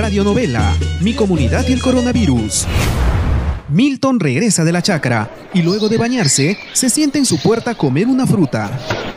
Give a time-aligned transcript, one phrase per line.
[0.00, 2.66] Radionovela, Mi comunidad y el coronavirus.
[3.68, 7.74] Milton regresa de la chacra y luego de bañarse, se sienta en su puerta a
[7.74, 8.70] comer una fruta.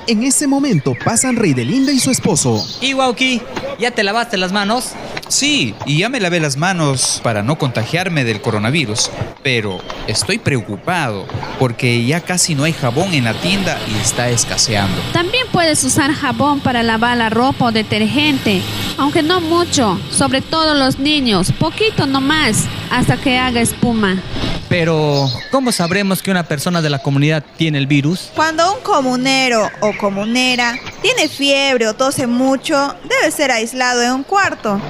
[0.07, 2.61] En ese momento pasan Rey de Linda y su esposo.
[2.81, 3.41] ¿Y Wauki?
[3.79, 4.91] ¿Ya te lavaste las manos?
[5.29, 9.09] Sí, y ya me lavé las manos para no contagiarme del coronavirus,
[9.41, 11.25] pero estoy preocupado
[11.59, 15.01] porque ya casi no hay jabón en la tienda y está escaseando.
[15.13, 18.61] También puedes usar jabón para lavar la ropa o detergente,
[18.97, 24.21] aunque no mucho, sobre todo los niños, poquito nomás, hasta que haga espuma.
[24.69, 28.31] Pero, ¿cómo sabremos que una persona de la comunidad tiene el virus?
[28.35, 34.23] Cuando un comunero o comunera tiene fiebre o tose mucho, debe ser aislado en un
[34.23, 34.81] cuarto.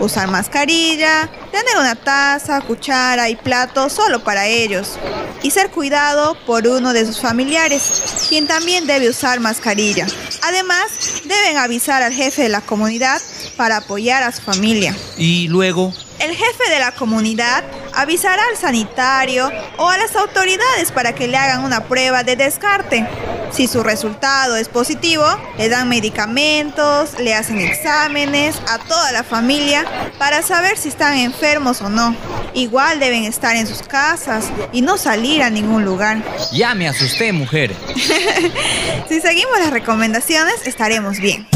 [0.00, 4.98] Usar mascarilla, tener una taza, cuchara y plato solo para ellos.
[5.42, 10.06] Y ser cuidado por uno de sus familiares, quien también debe usar mascarilla.
[10.42, 13.20] Además, deben avisar al jefe de la comunidad
[13.56, 14.94] para apoyar a su familia.
[15.16, 21.12] Y luego, El jefe de la comunidad avisará al sanitario o a las autoridades para
[21.14, 23.06] que le hagan una prueba de descarte.
[23.52, 25.24] Si su resultado es positivo,
[25.58, 29.84] le dan medicamentos, le hacen exámenes a toda la familia
[30.18, 32.16] para saber si están enfermos o no.
[32.54, 36.22] Igual deben estar en sus casas y no salir a ningún lugar.
[36.52, 37.74] ya me asusté, mujer.
[39.08, 41.46] Si seguimos las recomendaciones, estaremos bien.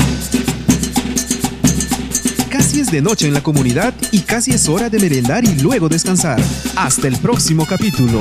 [2.59, 5.89] Casi es de noche en la comunidad y casi es hora de merendar y luego
[5.89, 6.41] descansar.
[6.75, 8.21] Hasta el próximo capítulo.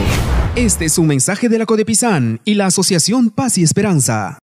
[0.56, 4.38] Este es un mensaje de la Codepizán y la Asociación Paz y Esperanza.